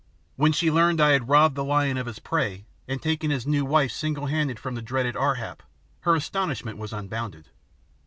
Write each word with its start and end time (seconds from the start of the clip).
When 0.35 0.51
she 0.51 0.71
learned 0.71 0.99
I 0.99 1.09
had 1.11 1.29
"robbed 1.29 1.53
the 1.53 1.63
lion 1.63 1.95
of 1.95 2.07
his 2.07 2.17
prey" 2.17 2.65
and 2.87 2.99
taken 2.99 3.29
his 3.29 3.45
new 3.45 3.63
wife 3.63 3.91
singlehanded 3.91 4.57
from 4.57 4.73
the 4.73 4.81
dreaded 4.81 5.15
Ar 5.15 5.35
hap 5.35 5.61
her 5.99 6.15
astonishment 6.15 6.79
was 6.79 6.91
unbounded. 6.91 7.49